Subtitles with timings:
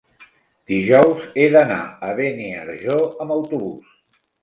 [0.71, 3.97] Dijous he d'anar a Beniarjó amb autobús.